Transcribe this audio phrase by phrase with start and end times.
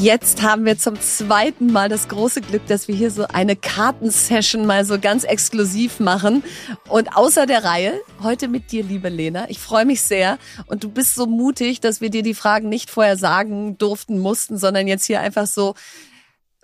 [0.00, 4.64] Jetzt haben wir zum zweiten Mal das große Glück, dass wir hier so eine Kartensession
[4.64, 6.42] mal so ganz exklusiv machen.
[6.88, 9.50] Und außer der Reihe, heute mit dir, liebe Lena.
[9.50, 10.38] Ich freue mich sehr.
[10.68, 14.56] Und du bist so mutig, dass wir dir die Fragen nicht vorher sagen durften, mussten,
[14.56, 15.74] sondern jetzt hier einfach so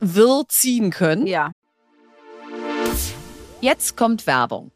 [0.01, 1.27] wirr ziehen können.
[1.27, 1.53] Ja.
[3.61, 4.73] Jetzt kommt Werbung.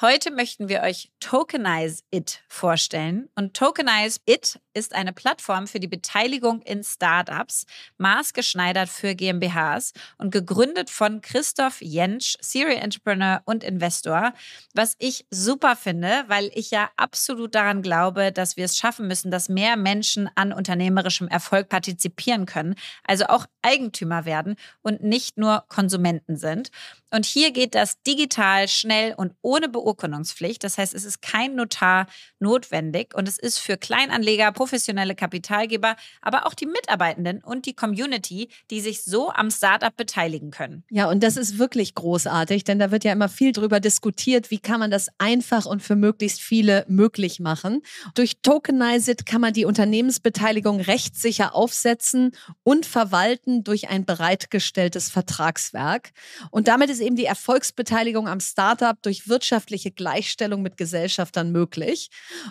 [0.00, 3.28] Heute möchten wir euch Tokenize It vorstellen.
[3.34, 7.64] Und Tokenize It ist eine Plattform für die Beteiligung in Startups,
[7.98, 14.34] maßgeschneidert für GmbHs und gegründet von Christoph Jentsch, Serial Entrepreneur und Investor.
[14.74, 19.30] Was ich super finde, weil ich ja absolut daran glaube, dass wir es schaffen müssen,
[19.30, 25.64] dass mehr Menschen an unternehmerischem Erfolg partizipieren können, also auch Eigentümer werden und nicht nur
[25.68, 26.70] Konsumenten sind.
[27.10, 30.62] Und hier geht das digital, schnell und ohne Beurkundungspflicht.
[30.62, 32.06] Das heißt, es ist kein Notar
[32.40, 38.48] notwendig und es ist für Kleinanleger, professionelle Kapitalgeber, aber auch die Mitarbeitenden und die Community,
[38.72, 40.82] die sich so am Startup beteiligen können.
[40.90, 44.58] Ja, und das ist wirklich großartig, denn da wird ja immer viel drüber diskutiert, wie
[44.58, 47.82] kann man das einfach und für möglichst viele möglich machen.
[48.14, 52.32] Durch Tokenized kann man die Unternehmensbeteiligung rechtssicher aufsetzen
[52.64, 56.10] und verwalten durch ein bereitgestelltes Vertragswerk.
[56.50, 62.10] Und damit ist eben die Erfolgsbeteiligung am Startup durch wirtschaftliche Gleichstellung mit Gesellschaftern möglich.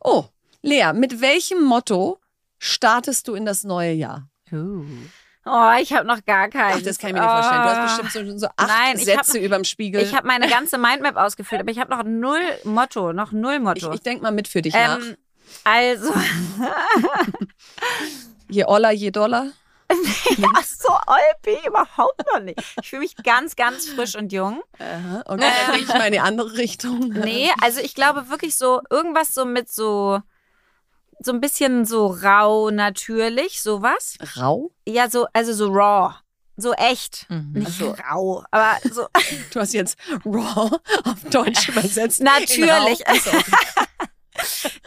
[0.00, 0.24] Oh,
[0.62, 2.18] Lea, mit welchem Motto
[2.58, 4.28] startest du in das neue Jahr?
[4.52, 6.78] Oh, ich habe noch gar keinen.
[6.78, 7.62] Ach, das kann ich mir nicht vorstellen.
[7.62, 10.02] Du hast bestimmt so, so acht Nein, ich Sätze überm Spiegel.
[10.02, 13.60] Ich habe meine ganze Mindmap ausgefüllt, aber ich habe noch null Motto, noch null ich,
[13.60, 13.92] Motto.
[13.92, 14.98] ich denke mal mit für dich nach.
[14.98, 15.16] ähm,
[15.64, 16.12] also,
[18.48, 19.48] Je Oller, je Dollar.
[19.88, 22.60] Ach so, Olpi, überhaupt noch nicht.
[22.80, 24.62] Ich fühle mich ganz, ganz frisch und jung.
[24.78, 27.08] Aha, okay, denke ich mal in die andere Richtung.
[27.08, 30.20] Nee, also ich glaube wirklich so, irgendwas so mit so,
[31.20, 34.16] so ein bisschen so rau, natürlich, sowas.
[34.36, 34.70] Rau?
[34.86, 36.14] Ja, so, also so raw.
[36.56, 37.26] So echt.
[37.30, 37.52] Mhm.
[37.52, 39.06] Nicht so rau, aber so.
[39.52, 40.70] Du hast jetzt Raw
[41.04, 42.22] auf Deutsch übersetzt.
[42.22, 43.02] Natürlich.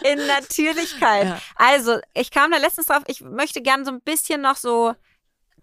[0.04, 1.26] In Natürlichkeit.
[1.26, 1.40] Ja.
[1.56, 4.94] Also, ich kam da letztens drauf, ich möchte gern so ein bisschen noch so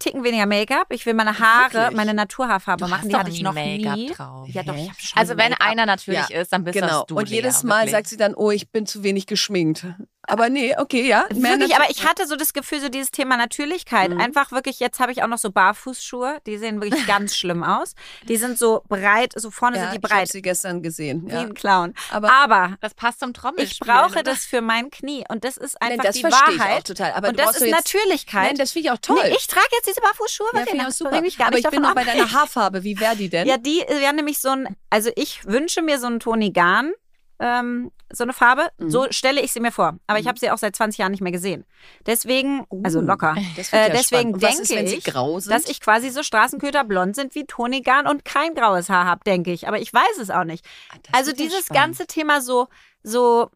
[0.01, 0.89] ticken weniger Make-up.
[0.91, 1.97] Ich will meine Haare, Wirklich?
[1.97, 3.01] meine Naturhaarfarbe Du machen.
[3.03, 4.11] hast Die doch hatte ich noch Make-up nie.
[4.11, 4.49] drauf.
[4.49, 7.01] Ja, doch, ich hab schon Also wenn einer natürlich Ja, ist, dann bist Genau.
[7.01, 7.17] das du.
[7.17, 7.91] Und jedes Lea, Mal wirklich.
[7.93, 9.87] sagt sie dann, oh, ich bin zu wenig geschminkt.
[10.27, 11.25] Aber nee, okay, ja.
[11.31, 14.11] Wirklich, aber ich hatte so das Gefühl, so dieses Thema Natürlichkeit.
[14.11, 14.21] Mhm.
[14.21, 17.95] Einfach wirklich, jetzt habe ich auch noch so Barfußschuhe, die sehen wirklich ganz schlimm aus.
[18.29, 21.27] Die sind so breit, so vorne ja, sind die ich habe breit, sie gestern gesehen.
[21.27, 21.41] wie Ja.
[21.41, 21.95] ein Clown.
[22.11, 23.87] Aber, Aber Das passt zum ich Trommelspiel.
[23.87, 24.23] brauche oder?
[24.23, 26.87] das für mein Knie und das ist Nein, einfach das die verstehe ich auch Wahrheit.
[26.87, 27.13] total.
[27.13, 28.47] Aber und das ist jetzt- Natürlichkeit.
[28.49, 29.19] Nein, das finde ich auch toll.
[29.23, 30.71] Nee, ich trage jetzt diese Barfußschuhe, ja, wirklich.
[30.71, 31.21] finde ich super.
[31.21, 31.95] mich gar aber nicht ich bin noch ab.
[31.97, 32.83] bei deiner Haarfarbe.
[32.85, 33.47] Wie wäre die denn?
[33.47, 36.93] Ja, die wäre nämlich so ein, also ich wünsche mir so einen Toni Garn,
[37.41, 38.69] ähm, so eine Farbe.
[38.79, 38.91] Mhm.
[38.91, 39.99] So stelle ich sie mir vor.
[40.07, 41.65] Aber ich habe sie auch seit 20 Jahren nicht mehr gesehen.
[42.07, 43.35] Deswegen, also Uh, locker.
[43.57, 47.45] Das wird Äh, deswegen denke ist, ich, dass ich quasi so Straßenköter blond sind wie
[47.45, 49.67] Toni Garn und kein graues Haar habe, denke ich.
[49.67, 50.65] Aber ich weiß es auch nicht.
[50.93, 51.83] Ah, also dieses spannend.
[51.99, 52.69] ganze Thema so,
[53.03, 53.51] so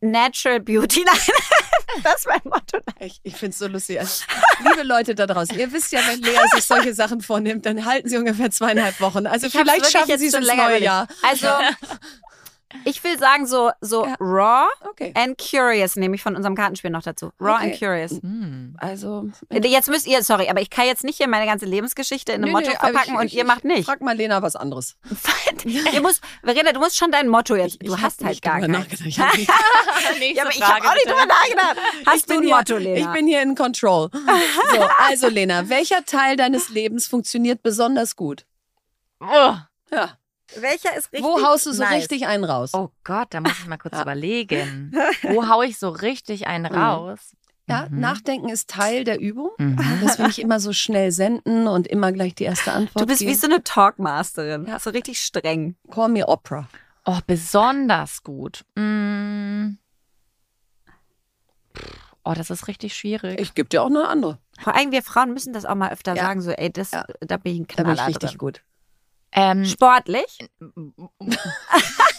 [0.00, 1.16] Natural Beauty, nein,
[2.04, 2.78] das ist mein Motto.
[3.00, 3.98] Ich, ich finde es so lustig.
[3.98, 4.24] Also,
[4.62, 8.08] liebe Leute da draußen, ihr wisst ja, wenn Lea sich solche Sachen vornimmt, dann halten
[8.08, 9.26] sie ungefähr zweieinhalb Wochen.
[9.26, 10.82] Also Ich vielleicht schaffen sie es schon ins neue.
[10.82, 11.08] Jahr.
[11.22, 11.46] Also,
[12.84, 14.14] ich will sagen, so, so Ja.
[14.20, 15.12] raw Okay.
[15.16, 17.30] and curious nehme ich von unserem Kartenspiel noch dazu.
[17.40, 17.70] Raw Okay.
[17.70, 18.10] and curious.
[18.22, 18.76] Hm.
[18.78, 22.42] Also, Jetzt müsst ihr, sorry, aber ich kann jetzt nicht hier meine ganze Lebensgeschichte in
[22.42, 23.84] einem Nö, Motto aber verpacken ich- und ich- ihr macht ich nicht.
[23.86, 24.96] Frag mal Lena was anderes.
[25.64, 27.76] ihr musst, Verena, du musst schon dein Motto jetzt.
[27.80, 29.00] Ich Du hast halt gar keins.
[29.04, 29.48] Ich hab nicht-
[30.36, 31.76] Ja, aber ich Frage, habe auch nicht drüber nachgedacht.
[32.06, 32.98] Hast Ich du bin ein hier, Motto, Lena?
[32.98, 34.10] Ich bin hier in Control.
[34.12, 38.44] So, also Lena, welcher Teil deines Lebens funktioniert besonders gut?
[39.20, 39.54] Oh.
[39.90, 40.18] Ja.
[40.54, 41.94] Welcher ist richtig Wo haust du so nice?
[42.02, 42.70] richtig einen raus?
[42.74, 44.02] oh Gott, da muss ich mal kurz Ja.
[44.02, 44.92] überlegen.
[45.22, 46.78] Wo hau ich so richtig einen Mhm.
[46.78, 47.34] raus?
[47.68, 47.98] Ja, Mhm.
[47.98, 49.50] Nachdenken ist Teil der Übung.
[49.58, 49.76] Mhm.
[50.04, 53.22] Das will ich immer so schnell senden und immer gleich die erste Antwort Du bist
[53.22, 53.38] wie geben.
[53.38, 54.66] so eine Talkmasterin.
[54.66, 54.78] Ja.
[54.78, 55.74] So richtig streng.
[55.90, 56.68] Call me Opera.
[57.04, 58.64] Oh, besonders gut.
[58.76, 59.78] Mm.
[62.24, 63.40] Oh, das ist richtig schwierig.
[63.40, 64.38] Ich gebe dir auch eine andere.
[64.60, 66.22] Vor allem wir Frauen müssen das auch mal öfter Ja.
[66.24, 67.04] sagen, so, ey, das, Ja.
[67.20, 68.38] da bin ich ein Da bin Knaller ich richtig drin.
[68.38, 68.62] gut.
[69.36, 70.38] Ähm, Sportlich?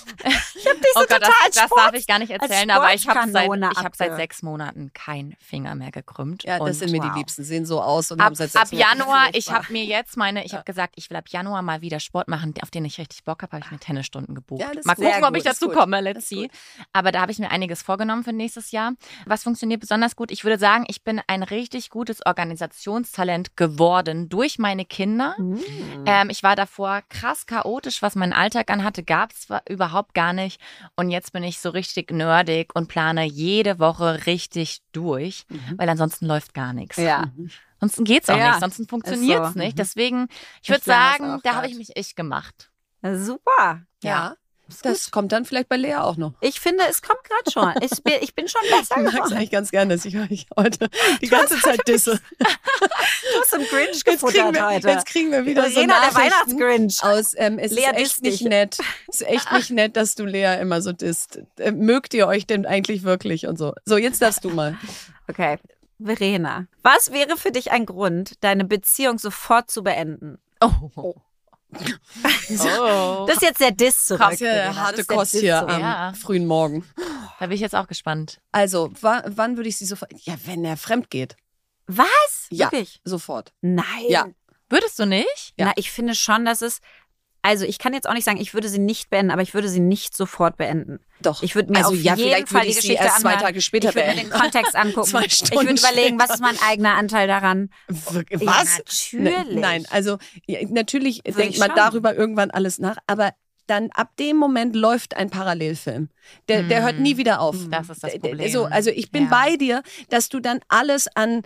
[0.56, 2.69] ich habe dich so oh Gott, das, total das darf Sport- ich gar nicht erzählen,
[2.71, 6.44] aber ich habe seit, ich hab seit sechs Monaten keinen Finger mehr gekrümmt.
[6.44, 7.15] Ja, das sind mir die wow.
[7.15, 7.44] Liebsten.
[7.44, 10.18] Sehen so aus und Ab, haben seit ab sechs Monaten- Januar, ich habe mir jetzt
[10.18, 12.98] meine, ich habe gesagt, ich will ab Januar mal wieder Sport machen, auf den ich
[12.98, 14.62] richtig Bock habe, habe ich mir Tennisstunden gebucht.
[14.62, 15.06] Ja, das mal gut.
[15.06, 15.75] gucken, Sehr ob ich gut, dazu gut.
[15.75, 16.44] komme, Das let's see.
[16.44, 16.51] gut.
[16.94, 18.94] Aber da habe ich mir einiges vorgenommen für nächstes Jahr.
[19.25, 20.31] Was funktioniert besonders gut?
[20.31, 25.36] Ich würde sagen, ich bin ein richtig gutes Organisationstalent geworden durch meine Kinder.
[25.38, 25.59] Mhm.
[26.06, 30.61] Ähm, ich war davor krass chaotisch, was meinen Alltag anhatte, gab es überhaupt gar nicht.
[30.95, 35.77] Und jetzt bin ich so richtig nerdig und plane jede Woche richtig durch, Mhm.
[35.77, 36.97] weil ansonsten läuft gar nichts.
[36.97, 37.31] Ja.
[37.79, 39.59] Sonst geht's auch Ja, nicht, sonst funktioniert es so.
[39.59, 39.73] nicht.
[39.73, 39.77] Mhm.
[39.77, 42.71] Deswegen, ich Ich würde es sagen, da habe ich mich ich gemacht.
[43.03, 43.81] Super.
[44.03, 44.35] Ja,
[44.83, 46.33] das kommt dann vielleicht bei Lea auch noch.
[46.41, 47.73] Ich finde, es kommt gerade schon.
[47.83, 50.45] Ich bin, ich bin schon besser Ich mag es eigentlich ganz gerne, dass ich euch
[50.55, 50.89] heute
[51.21, 52.19] die ganze Zeit disse.
[52.79, 54.89] Du hast einen Grinch gefuttert wir, heute.
[54.89, 57.03] jetzt kriegen wir wieder so Verena, der Nachrichten Weihnachtsgrinch.
[57.03, 58.47] aus, ähm, es Lea ist echt nicht dich.
[58.47, 58.77] nett.
[59.07, 61.39] Es ist echt nicht nett, dass du Lea immer so disst.
[61.57, 63.73] Äh, mögt ihr euch denn eigentlich wirklich und so?
[63.85, 64.77] So, jetzt darfst du mal.
[65.27, 65.57] Okay.
[65.99, 70.37] Verena, was wäre für dich ein Grund, deine Beziehung sofort zu beenden?
[70.61, 71.15] Oh.
[71.73, 73.25] Oh.
[73.27, 74.21] Das ist jetzt der Diss zurück.
[74.21, 74.75] Das ist ja Verena.
[74.75, 75.73] harte Kost Diss hier zurück.
[75.73, 76.13] am Ja.
[76.13, 76.85] frühen Morgen.
[77.39, 78.39] Da bin ich jetzt auch gespannt.
[78.51, 80.11] Also, wa wann würde ich sie sofort.
[80.23, 81.35] Ja, wenn er fremd geht.
[81.87, 82.47] Was?
[82.49, 82.71] Ja.
[82.71, 83.01] Wirklich?
[83.03, 83.53] Sofort.
[83.61, 83.85] Nein.
[84.09, 84.27] Ja.
[84.69, 85.53] Würdest du nicht?
[85.57, 85.67] Ja.
[85.67, 86.79] Na, ich finde schon, dass es.
[87.47, 89.69] Also, ich kann jetzt auch nicht sagen, ich würde sie nicht beenden, aber ich würde
[89.69, 90.99] sie nicht sofort beenden.
[91.21, 91.41] Doch.
[91.44, 93.35] Ich würde mir also, auf ja, jeden vielleicht Fall die ich sie Geschichte erst zwei.
[93.38, 94.29] Tage später Ich würde mir den.
[94.29, 95.07] Kontext angucken.
[95.09, 97.69] Zwei ich Stunden würde überlegen, was ist mein eigener Anteil daran?
[97.88, 98.41] Wirklich?
[98.41, 98.77] Ja, Was?
[98.79, 99.33] natürlich.
[99.33, 101.77] Ne, nein, also ja, natürlich Würde denkt ich man schon.
[101.77, 103.31] darüber irgendwann alles nach, aber
[103.65, 106.09] dann ab dem Moment läuft ein Parallelfilm.
[106.47, 107.55] Der, der hört nie wieder auf.
[107.69, 108.49] Das ist das Problem.
[108.49, 109.29] So, also ich bin Ja.
[109.29, 111.44] bei dir, dass du dann alles an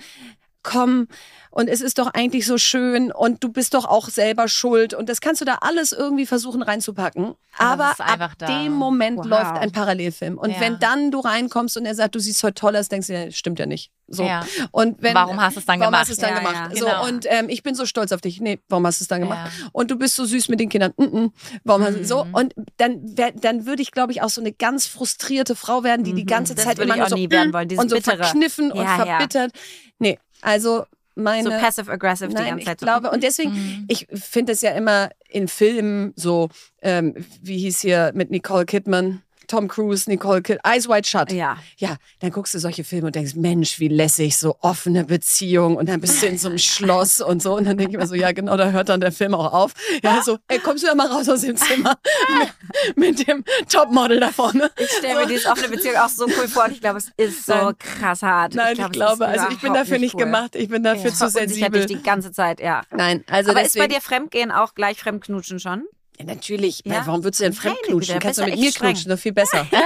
[0.64, 1.08] komm
[1.50, 5.10] und es ist doch eigentlich so schön und du bist doch auch selber schuld und
[5.10, 7.34] das kannst du da alles irgendwie versuchen reinzupacken.
[7.58, 8.46] Aber Aber, ab da.
[8.48, 9.26] dem Moment Wow.
[9.26, 10.60] läuft ein Parallelfilm und Ja.
[10.62, 13.32] wenn dann du reinkommst und er sagt, du siehst heute toll aus, denkst du, ja,
[13.32, 13.92] stimmt ja nicht.
[14.08, 14.24] So.
[14.24, 14.46] Ja.
[14.72, 16.02] Und wenn, Warum hast du es dann warum gemacht?
[16.04, 16.78] hast es dann Ja, gemacht?
[16.78, 17.08] So, Genau.
[17.08, 18.40] und ähm, ich bin so stolz auf dich.
[18.42, 19.52] Nee, warum hast du es dann gemacht?
[19.72, 20.94] Und du bist so süß mit den Kindern.
[20.98, 21.32] Mm -mm.
[21.64, 22.26] Warum hast du so?
[22.26, 22.34] Mhm.
[22.34, 26.04] Und dann, wär, dann würde ich, glaube ich, auch so eine ganz frustrierte Frau werden,
[26.04, 26.28] die die Mhm.
[26.28, 28.18] ganze Das Zeit immer nur so werden wollen, und so Bittere.
[28.24, 29.52] verkniffen und verbittert.
[30.00, 30.86] Nee, also
[31.16, 32.80] meine So passive-aggressive die ganze ich Zeit.
[32.80, 33.86] so- glaube, und deswegen, Mhm.
[33.90, 36.50] ich finde es ja immer in Filmen so,
[36.82, 39.22] ähm, wie hieß hier mit Nicole Kidman,
[39.52, 41.32] Tom Cruise, Nicole Kidman, Eyes Wide Shut.
[41.34, 41.58] Ja.
[41.78, 45.90] Ja, dann guckst du solche Filme und denkst, Mensch, wie lässig, so offene Beziehung und
[45.90, 48.16] dann bist du in so einem Schloss und so und dann denke ich mir so,
[48.16, 49.74] ja genau, da hört dann der Film auch auf.
[50.04, 51.96] Ja, so, ey, kommst du ja mal raus aus dem Zimmer
[52.96, 54.72] mit, mit dem Topmodel da vorne.
[54.78, 57.46] Ich stelle mir diese offene Beziehung auch so cool vor und ich glaube, es ist
[57.46, 57.78] so Nein.
[57.78, 58.56] krass hart.
[58.56, 60.22] Nein, ich, glaub, es glaube, also ich bin dafür nicht cool.
[60.22, 61.16] gemacht, ich bin dafür Ja.
[61.16, 61.86] zu sensibel.
[61.86, 62.84] die ganze Zeit, ja.
[62.92, 65.84] Nein, also Aber deswegen, ist bei dir Fremdgehen auch gleich Fremdknutschen schon?
[66.22, 66.82] Ja, natürlich.
[66.86, 67.06] Ja?
[67.06, 68.20] Warum würdest du denn fremd knutschen?
[68.20, 68.94] Kannst du mit mir streng.
[68.94, 69.68] knutschen, doch viel besser.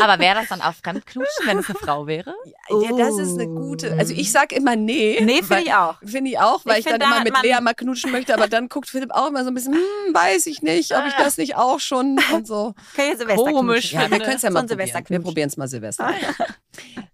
[0.00, 2.34] Aber wäre das dann auch Fremdknutschen, wenn es eine Frau wäre?
[2.68, 3.94] Ja, das ist eine gute.
[3.98, 5.18] Also ich sag immer nee.
[5.22, 5.96] Nee, finde ich auch.
[6.04, 8.46] Finde ich auch, weil Ich ich, dann da immer mit Lea mal knutschen möchte, aber
[8.46, 11.38] dann guckt Philipp auch immer so ein bisschen, hm, weiß ich nicht, ob ich das
[11.38, 12.74] nicht auch schon und so.
[12.94, 13.92] Kann Silvester Komisch?
[13.92, 15.04] Ja, wir können es ja mal probieren.
[15.08, 16.12] Wir probieren es mal Silvester.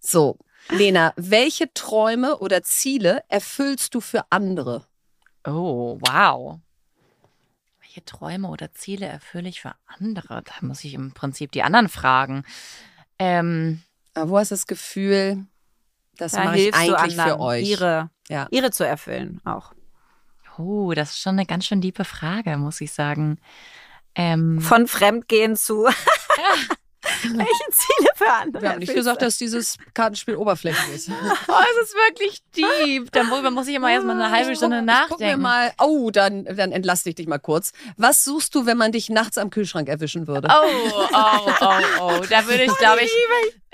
[0.00, 0.38] So,
[0.70, 4.86] Lena, welche Träume oder Ziele erfüllst du für andere?
[5.46, 6.58] Oh, wow.
[7.80, 10.42] Welche Träume oder Ziele erfülle ich für andere?
[10.42, 12.44] Da muss ich im Prinzip die anderen fragen.
[13.18, 13.82] Ähm,
[14.14, 15.44] Aber wo hast du das Gefühl,
[16.16, 17.68] das Da mache ich eigentlich für euch?
[17.68, 18.46] Ihre, Ja.
[18.50, 19.72] ihre zu erfüllen auch.
[20.58, 23.38] oh, das ist schon eine ganz schön tiefe Frage, muss ich sagen.
[24.14, 25.88] Ähm, Von Fremdgehen zu.
[27.22, 28.62] Welche Ziele für andere?
[28.62, 31.08] Wir haben nicht gesagt, dass dieses Kartenspiel oberflächlich ist.
[31.48, 33.10] oh, es ist wirklich deep.
[33.12, 35.42] Darüber muss ich immer erstmal eine halbe Stunde guck- Ich guck mir nachdenken.
[35.42, 37.72] mal, oh, dann, dann entlaste ich dich mal kurz.
[37.96, 40.48] Was suchst du, wenn man dich nachts am Kühlschrank erwischen würde?
[40.50, 42.20] Oh, oh, oh, oh.
[42.28, 43.10] Da würde ich, glaube ich,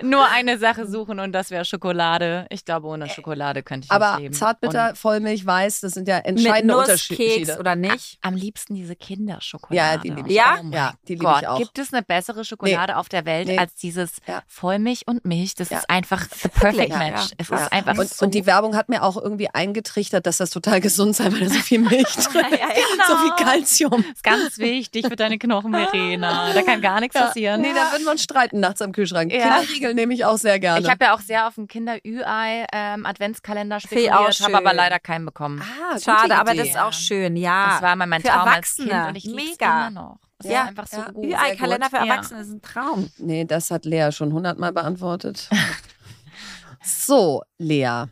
[0.03, 2.47] nur eine Sache suchen und das wäre Schokolade.
[2.51, 4.35] Ich glaube, ohne Schokolade könnte ich Aber nicht leben.
[4.35, 7.59] Zartbitter, Und Vollmilch, Weiß, das sind ja Mit entscheidende Nusskeks Unterschiede.
[7.59, 8.19] oder nicht?
[8.23, 9.77] am liebsten diese Kinderschokolade.
[9.77, 10.55] Ja, die liebe ich Ja?
[10.61, 10.73] auch.
[10.73, 11.59] Ja, die liebe Gott, ich auch.
[11.59, 13.59] gibt es eine bessere Schokolade auf der Welt Nee.
[13.59, 14.43] als dieses Ja.
[14.47, 15.55] Vollmilch und Milch?
[15.55, 15.79] Das Ja.
[15.79, 17.31] ist einfach the perfect Ja, match.
[17.31, 17.37] ja.
[17.39, 17.57] Es Ja.
[17.65, 20.81] ist einfach Und, so und die Werbung hat mir auch irgendwie eingetrichtert, dass das total
[20.81, 22.61] gesund sei, weil da so viel Milch drin ist.
[22.61, 23.05] Ja, genau.
[23.09, 24.05] So viel Kalzium.
[24.13, 26.53] ist ganz wichtig für deine Knochen, Verena.
[26.53, 27.27] Da kann gar nichts Ja.
[27.27, 27.61] passieren.
[27.61, 29.33] Nee, da würden wir uns streiten nachts am Kühlschrank.
[29.33, 29.39] Ja.
[29.61, 30.81] Kinderriegel nehme ich auch sehr gerne.
[30.81, 35.25] Ich habe ja auch sehr auf den Kinder-Ü-Ei ähm, Adventskalender spekuliert, habe aber leider keinen
[35.27, 35.61] bekommen.
[35.63, 37.71] ah, gute Schade, aber das ist auch schön, ja.
[37.73, 39.09] Das war mal mein Für Traum als Kind Erwachsene.
[39.09, 40.19] und ich liebe immer noch.
[40.41, 41.11] Es Ja, ist einfach so ja.
[41.11, 41.25] gut.
[41.27, 42.05] Ü-Ei-Kalender für Ja.
[42.05, 43.11] Erwachsene ist ein Traum.
[43.19, 45.49] Nee, das hat Lea schon hundertmal beantwortet.
[46.83, 48.05] so, Lea.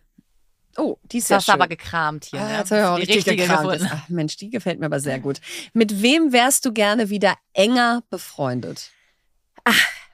[0.79, 1.55] Oh, die ist Das ja hast schön.
[1.55, 2.41] aber gekramt hier.
[2.41, 2.59] Ah, ne?
[2.59, 3.81] jetzt habe ich auch Die richtig richtige gekramt.
[3.91, 5.41] Ach, Mensch, die gefällt mir aber sehr gut.
[5.73, 8.91] Mit wem wärst du gerne wieder enger befreundet?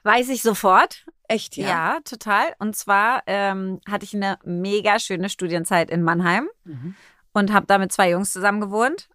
[0.03, 1.05] Weiß ich sofort.
[1.33, 2.53] Echt, Ja, total.
[2.59, 6.95] Und zwar ähm, hatte ich eine mega schöne Studienzeit in Mannheim Mhm.
[7.33, 9.09] und habe da mit zwei Jungs zusammen gewohnt,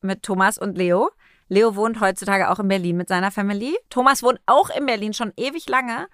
[0.00, 1.10] mit Thomas und Leo.
[1.48, 3.76] Leo wohnt heutzutage auch in Berlin mit seiner Family.
[3.90, 6.08] Thomas wohnt auch in Berlin schon ewig lange.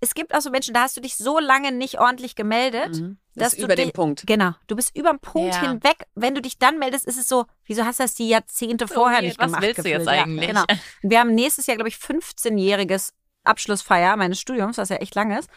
[0.00, 3.00] Es gibt auch so Menschen, da hast du dich so lange nicht ordentlich gemeldet.
[3.00, 3.18] Mhm.
[3.34, 4.24] Das dass ist du über den Punkt.
[4.26, 5.60] Genau, du bist über den Punkt Ja.
[5.70, 6.06] hinweg.
[6.14, 9.18] Wenn du dich dann meldest, ist es so, wieso hast du das die Jahrzehnte vorher
[9.18, 9.24] weird.
[9.26, 9.62] nicht Was gemacht?
[9.62, 10.16] willst du jetzt gefühlt?
[10.16, 10.48] Ja, eigentlich?
[10.48, 10.64] genau.
[11.02, 13.12] Und wir haben nächstes Jahr, glaube ich, 15-jähriges
[13.44, 15.48] Abschlussfeier meines Studiums, was ja echt lang ist.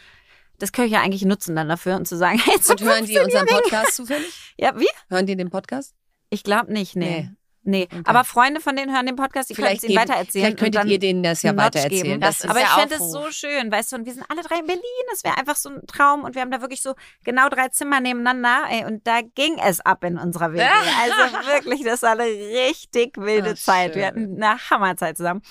[0.58, 3.18] Das könnte ich ja eigentlich nutzen dann dafür und zu sagen, hey, Und hören die
[3.18, 3.62] unseren 15-Jährigen.
[3.70, 4.54] Podcast zufällig?
[4.56, 4.88] Ja, wie?
[5.10, 5.94] Hören die den Podcast?
[6.30, 7.28] Ich glaube nicht, nee.
[7.28, 7.30] Nee.
[7.68, 8.02] Nee, Okay.
[8.04, 10.30] aber Freunde von denen hören den Podcast, die können es ihnen weitererzählen.
[10.30, 12.20] Vielleicht könntet und dann ihr denen das ja weitererzählen.
[12.20, 14.66] Das aber ich fände es so schön, weißt du, und wir sind alle drei in
[14.68, 14.82] Berlin.
[15.10, 16.22] Das wäre einfach so ein Traum.
[16.22, 18.66] Und wir haben da wirklich so genau drei Zimmer nebeneinander.
[18.70, 20.62] Ey, und da ging es ab in unserer WG.
[21.02, 23.94] Also wirklich, das war eine richtig wilde Ach, Zeit.
[23.94, 24.00] schön.
[24.00, 25.42] Wir hatten eine Hammerzeit zusammen.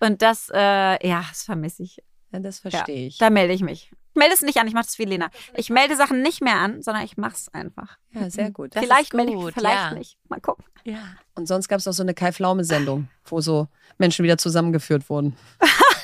[0.00, 2.02] Und das, äh, ja, das vermisse ich.
[2.32, 3.18] Ja, das verstehe ich.
[3.18, 3.90] Da melde ich mich.
[4.12, 5.30] Ich melde es nicht an, ich mache das wie Lena.
[5.54, 7.96] Ich melde Sachen nicht mehr an, sondern ich mache es einfach.
[8.12, 8.74] Ja, sehr gut.
[8.74, 9.94] Das vielleicht melde ich, vielleicht ja.
[9.94, 10.18] nicht.
[10.28, 10.64] Mal gucken.
[10.84, 10.98] Ja.
[11.34, 15.36] Und sonst gab es noch so eine Kai-Pflaume-Sendung, wo so Menschen wieder zusammengeführt wurden.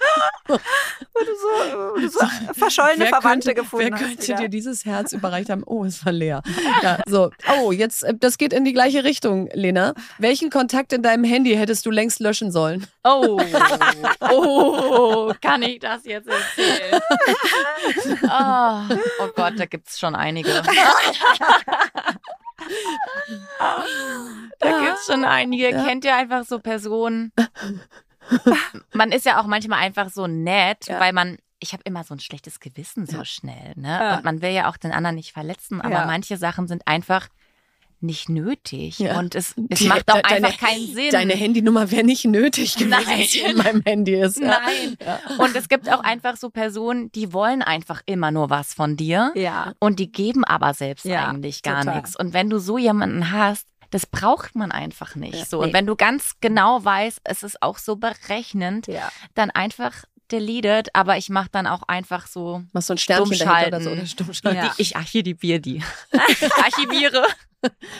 [0.48, 0.56] Wo
[1.20, 1.48] du so,
[1.94, 2.20] wo du so
[2.54, 4.00] verschollene Verwandte könnte, gefunden wer hast.
[4.00, 4.36] könnte wieder.
[4.38, 5.62] dir dieses Herz überreicht haben?
[5.64, 6.42] Oh, es war leer.
[6.82, 7.30] Ja, so.
[7.60, 9.94] Oh, jetzt, äh, das geht in die gleiche Richtung, Lena.
[10.18, 12.86] Welchen Kontakt in deinem Handy hättest du längst löschen sollen?
[13.04, 13.40] Oh,
[14.30, 17.00] oh, kann ich das jetzt erzählen?
[18.22, 18.82] Oh,
[19.20, 20.62] oh Gott, da gibt es schon einige.
[24.58, 25.70] Da gibt es schon einige.
[25.70, 25.84] Ja.
[25.84, 27.32] Kennt ihr einfach so Personen?
[28.92, 31.00] Man ist ja auch manchmal einfach so nett, Ja.
[31.00, 31.38] weil man.
[31.62, 33.88] Ich habe immer so ein schlechtes Gewissen so schnell, ne?
[33.88, 34.16] Ja.
[34.16, 36.06] Und man will ja auch den anderen nicht verletzen, aber Ja.
[36.06, 37.28] manche Sachen sind einfach
[38.02, 38.98] nicht nötig.
[38.98, 39.18] Ja.
[39.18, 41.10] Und es, es Die- macht auch de- deine- einfach keinen Sinn.
[41.10, 43.24] Deine Handynummer wäre nicht nötig gewesen, Nein.
[43.28, 44.38] sie in meinem Handy ist.
[44.38, 44.58] Ja.
[44.64, 44.96] Nein.
[45.38, 49.30] Und es gibt auch einfach so Personen, die wollen einfach immer nur was von dir
[49.34, 49.74] Ja.
[49.80, 52.16] und die geben aber selbst Ja, eigentlich gar nichts.
[52.16, 55.34] Und wenn du so jemanden hast, das braucht man einfach nicht.
[55.38, 55.58] Ja, so.
[55.60, 55.66] nee.
[55.66, 59.10] Und wenn du ganz genau weißt, es ist auch so berechnend, Ja.
[59.34, 62.62] dann einfach deleted, aber ich mache dann auch einfach so.
[62.72, 63.90] Machst du ein Sternchen dahinter oder so?
[63.90, 64.62] Oder Stummschalten.
[64.64, 64.72] Ja.
[64.76, 65.82] Die, ich archiviere die.
[66.28, 67.26] ich archiviere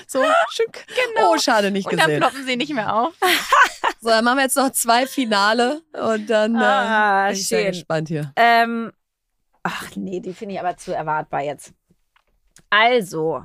[0.06, 0.86] So, schick.
[1.22, 2.20] Oh, schade, nicht und dann gesehen.
[2.20, 3.14] ploppen sie nicht mehr auf.
[4.02, 7.64] So, dann machen wir jetzt noch zwei Finale und dann äh, Ah, bin ich sehr
[7.64, 7.72] schön.
[7.72, 8.32] gespannt hier.
[8.34, 8.90] Ähm,
[9.62, 11.74] ach nee, die finde ich aber zu erwartbar jetzt.
[12.70, 13.44] Also,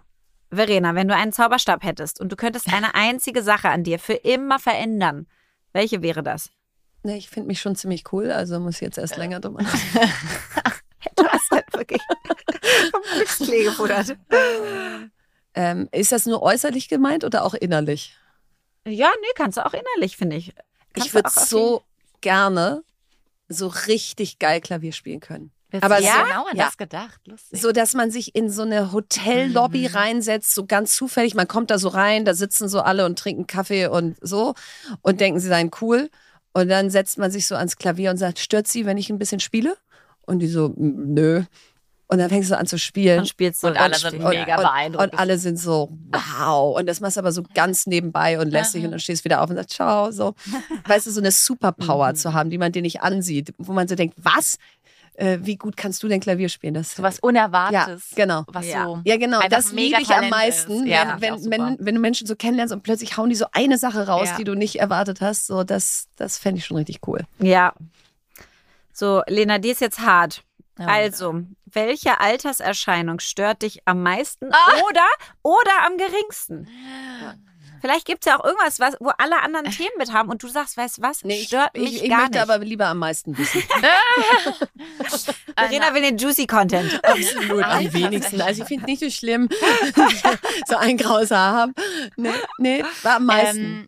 [0.55, 4.13] Verena, wenn du einen Zauberstab hättest und du könntest eine einzige Sache an dir für
[4.13, 5.27] immer verändern,
[5.73, 6.49] welche wäre das?
[7.03, 10.09] Nee, ich finde mich schon ziemlich cool, also muss ich jetzt erst länger drüber nachdenken.
[11.15, 12.01] Du hast halt wirklich
[12.91, 14.17] vom gefuttert.
[15.53, 18.17] ähm, Ist das nur äußerlich gemeint oder auch innerlich?
[18.87, 20.53] Ja, nee, kannst du auch innerlich, finde ich.
[20.93, 21.83] Kannst ich würde so
[22.21, 22.83] gerne
[23.47, 25.51] so richtig geil Klavier spielen können.
[25.71, 26.65] Aber Aber so- ja, genau an ja.
[26.65, 27.19] das gedacht.
[27.25, 27.61] Lustig.
[27.61, 29.95] So, dass man sich in so eine Hotellobby Mhm.
[29.95, 31.35] reinsetzt, so ganz zufällig.
[31.35, 34.53] Man kommt da so rein, da sitzen so alle und trinken Kaffee und so
[35.01, 36.09] und denken, sie seien cool.
[36.53, 39.17] Und dann setzt man sich so ans Klavier und sagt, stört sie, wenn ich ein
[39.19, 39.75] bisschen spiele?
[40.21, 41.43] Und die so, "M, nö.
[42.07, 43.19] Und dann fängst du an zu spielen.
[43.19, 44.11] und spielst so Und alle richtig.
[44.11, 45.13] sind und, mega und, beeindruckt.
[45.13, 46.77] Und alle sind so, wow.
[46.77, 48.85] Und das machst du aber so ganz nebenbei und lässig Aha.
[48.85, 50.11] und dann stehst du wieder auf und sagst, ciao.
[50.11, 50.35] So.
[50.85, 52.15] Weißt du, so eine Superpower Mhm.
[52.15, 54.57] zu haben, die man dir nicht ansieht, wo man so denkt, was?
[55.17, 56.73] Äh, wie gut kannst du denn Klavier spielen?
[56.73, 58.11] Das, so was ja, Unerwartetes.
[58.15, 58.43] genau.
[58.47, 58.83] Was Ja.
[58.85, 58.99] so.
[59.05, 59.39] Ja, genau.
[59.49, 60.87] Das liebe ich am meisten, ist.
[60.87, 63.77] Ja, wenn, wenn, wenn, wenn du Menschen so kennenlernst und plötzlich hauen die so eine
[63.77, 64.37] Sache raus, Ja.
[64.37, 65.47] die du nicht erwartet hast.
[65.47, 67.21] So, das, das fände ich schon richtig cool.
[67.39, 67.73] Ja.
[68.91, 70.43] So, Lena, die ist jetzt hart.
[70.77, 70.87] Ja.
[70.87, 74.73] Also, welche Alterserscheinung stört dich am meisten Ah!
[74.89, 75.05] oder,
[75.43, 76.67] oder am geringsten?
[77.85, 80.47] Vielleicht gibt es ja auch irgendwas, was, wo alle anderen Themen mit haben und du
[80.47, 82.49] sagst, weißt du was, stört ich, mich ich, ich gar möchte nicht.
[82.49, 83.61] aber lieber am meisten wissen.
[85.55, 86.99] Verena will den Juicy Content.
[87.03, 88.41] Absolut, am Nein, wenigsten.
[88.41, 89.49] Also ich finde es nicht so schlimm,
[90.65, 91.75] so ein graues Haar haben.
[92.15, 93.63] Nee, nee, war am meisten.
[93.63, 93.87] Ähm,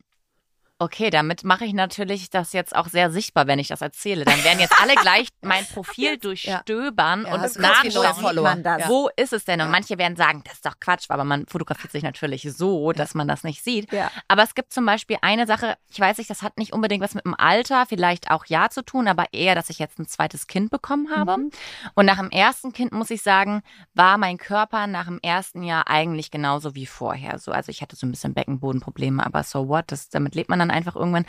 [0.80, 4.26] okay, damit mache ich natürlich das jetzt auch sehr sichtbar, wenn ich das erzähle.
[4.26, 8.64] Dann werden jetzt alle gleich mein Profil durchstöbern Ja, und viele neue nachschauen.
[8.64, 8.88] Ja.
[8.88, 9.60] Wo ist es denn?
[9.62, 13.16] Und manche werden sagen, das ist doch Quatsch, aber man fotografiert sich natürlich so, dass
[13.16, 13.92] man das nicht sieht.
[13.92, 14.12] Ja.
[14.28, 17.16] Aber es gibt zum Beispiel eine Sache, ich weiß nicht, das hat nicht unbedingt was
[17.16, 20.48] mit dem Alter, vielleicht auch ja zu tun, aber eher, dass ich jetzt ein zweites
[20.48, 21.38] Kind bekommen habe.
[21.38, 21.52] Mhm.
[21.96, 25.88] Und nach dem ersten Kind, muss ich sagen, war mein Körper nach dem ersten Jahr
[25.88, 27.40] eigentlich genauso wie vorher.
[27.40, 30.60] So, also ich hatte so ein bisschen Beckenbodenprobleme, aber so what, das, damit lebt man
[30.60, 31.26] dann einfach irgendwann.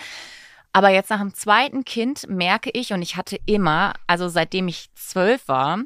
[0.72, 4.90] Aber jetzt nach dem zweiten Kind merke ich, und ich hatte immer, also seitdem ich
[4.94, 5.78] zwölf war,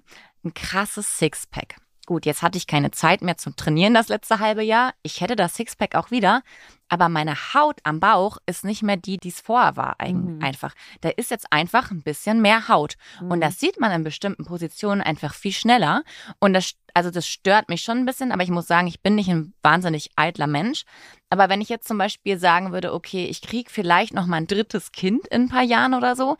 [0.44, 1.76] ein krasses Sixpack.
[2.06, 4.92] gut, jetzt hatte ich keine Zeit mehr zum Trainieren das letzte halbe Jahr.
[5.02, 6.42] Ich hätte das Sixpack auch wieder,
[6.88, 9.96] aber meine Haut am Bauch ist nicht mehr die, die es vorher war.
[10.06, 10.42] Mhm.
[10.42, 10.74] Einfach.
[11.00, 12.96] Da ist jetzt einfach ein bisschen mehr Haut.
[13.20, 13.30] Mhm.
[13.30, 16.02] Und das sieht man in bestimmten Positionen einfach viel schneller.
[16.38, 19.14] Und das, also das stört mich schon ein bisschen, aber ich muss sagen, ich bin
[19.14, 20.84] nicht ein wahnsinnig eitler Mensch.
[21.30, 24.46] Aber wenn ich jetzt zum Beispiel sagen würde, okay, ich kriege vielleicht noch mal ein
[24.46, 26.36] drittes Kind in ein paar Jahren oder so,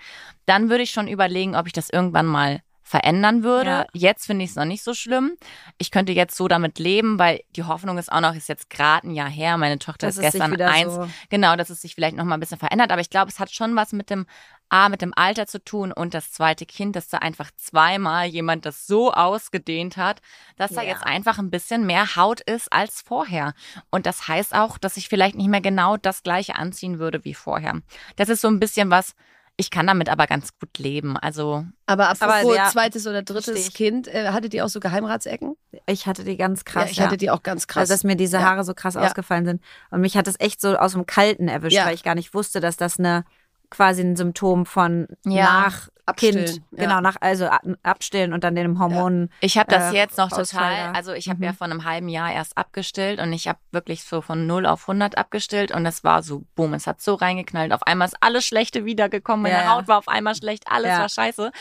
[0.46, 2.60] dann würde ich schon überlegen, ob ich das irgendwann mal
[2.92, 3.70] verändern würde.
[3.70, 3.86] Ja.
[3.94, 5.32] Jetzt finde ich es noch nicht so schlimm.
[5.78, 9.08] Ich könnte jetzt so damit leben, weil die Hoffnung ist auch noch, ist jetzt gerade
[9.08, 9.56] ein Jahr her.
[9.56, 10.94] Meine Tochter das ist gestern eins.
[10.94, 12.92] So genau, dass es sich vielleicht noch mal ein bisschen verändert.
[12.92, 14.26] Aber ich glaube, es hat schon was mit dem
[14.72, 18.64] A, mit dem Alter zu tun und das zweite Kind, dass da einfach zweimal jemand
[18.64, 20.20] das so ausgedehnt hat,
[20.56, 20.76] dass ja.
[20.76, 23.54] da jetzt einfach ein bisschen mehr Haut ist als vorher.
[23.90, 27.34] Und das heißt auch, dass ich vielleicht nicht mehr genau das gleiche anziehen würde wie
[27.34, 27.80] vorher.
[28.16, 29.14] Das ist so ein bisschen was,
[29.56, 31.16] ich kann damit aber ganz gut leben.
[31.16, 35.56] Also aber apropos aber, ja, zweites oder drittes Kind, äh, hattet ihr auch so Geheimratsecken?
[35.86, 36.86] Ich hatte die ganz krass.
[36.86, 37.82] Ja, ich hatte die auch ganz krass.
[37.82, 39.62] Also, dass mir diese Haare so krass ausgefallen sind.
[39.90, 42.60] Und mich hat es echt so aus dem Kalten erwischt, weil ich gar nicht wusste,
[42.60, 43.24] dass das eine
[43.72, 46.84] quasi ein Symptom von nach Abstillen, Kind, ja.
[46.84, 47.48] genau, nach, also
[47.82, 49.28] abstillen und dann den Hormonen.
[49.28, 49.36] Ja.
[49.40, 51.44] Ich habe das äh, jetzt noch total, also ich habe mhm.
[51.44, 54.82] ja vor einem halben Jahr erst abgestillt und ich habe wirklich so von 0 auf
[54.82, 57.72] 100 abgestillt und es war so, boom, es hat so reingeknallt.
[57.72, 61.08] Auf einmal ist alles Schlechte wiedergekommen, meine ja, Haut war auf einmal schlecht, alles war
[61.08, 61.52] scheiße.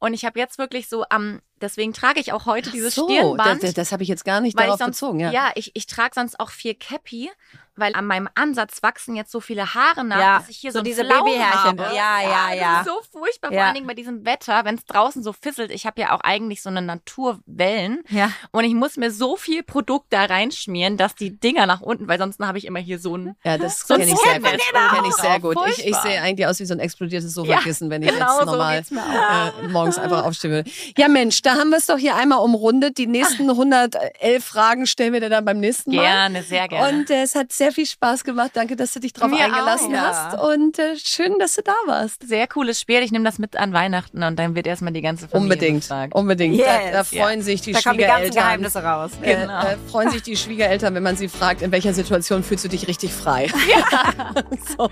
[0.00, 3.62] Und ich habe jetzt wirklich so am, deswegen trage ich auch heute dieses so, Stirnband.
[3.62, 5.18] Das, das habe ich jetzt gar nicht darauf sonst, bezogen.
[5.18, 7.30] Ja, ja ich, ich trage sonst auch viel Cappy,
[7.78, 10.78] weil an meinem Ansatz wachsen jetzt so viele Haare nach, ja, dass ich hier so,
[10.78, 11.80] so diese Babyhärchen.
[11.80, 11.82] Habe.
[11.94, 12.54] Ja, ja, ja.
[12.54, 12.84] ja.
[12.84, 13.58] so furchtbar, ja.
[13.58, 15.70] vor allen Dingen bei diesem Wetter, wenn es draußen so fisselt.
[15.70, 18.02] Ich habe ja auch eigentlich so eine Naturwellen.
[18.08, 18.30] Ja.
[18.50, 22.18] Und ich muss mir so viel Produkt da reinschmieren, dass die Dinger nach unten, weil
[22.18, 23.36] sonst habe ich immer hier so ein.
[23.44, 24.50] Ja, das so kenne ich sehr gut.
[24.50, 24.94] Genau.
[24.94, 25.56] Kenn ich sehr gut.
[25.70, 28.84] Ich, ich sehe eigentlich aus wie so ein explodiertes Sofakissen, wenn ich genau jetzt normal
[28.84, 30.70] so äh, morgens einfach aufstehen würde.
[30.96, 32.98] Ja, Mensch, da haben wir es doch hier einmal umrundet.
[32.98, 36.02] Die nächsten 111 Fragen stellen wir dir dann beim nächsten Mal.
[36.02, 36.98] Gerne, sehr gerne.
[36.98, 38.50] Und äh, es hat sehr viel Spaß gemacht.
[38.54, 40.32] Danke, dass du dich drauf Mir eingelassen auch, hast.
[40.34, 40.40] Ja.
[40.40, 42.26] Und äh, schön, dass du da warst.
[42.26, 43.02] Sehr cooles Spiel.
[43.02, 46.14] Ich nehme das mit an Weihnachten und dann wird erstmal die ganze Familie Unbedingt, gefragt.
[46.14, 46.56] unbedingt.
[46.56, 46.66] Yes.
[46.66, 47.42] Da, da, freuen yeah.
[47.42, 48.06] sich die da Schwiegereltern.
[48.06, 49.10] Da kommen die ganzen Geheimnisse raus.
[49.22, 49.62] Äh, genau.
[49.62, 52.88] Äh, freuen sich die Schwiegereltern, wenn man sie fragt, in welcher Situation fühlst du dich
[52.88, 53.48] richtig frei.
[53.68, 54.34] Ja.
[54.76, 54.90] so.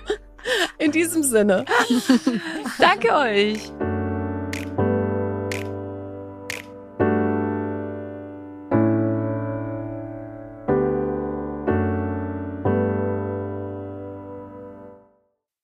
[0.79, 1.65] In diesem Sinne.
[2.79, 3.73] Danke euch.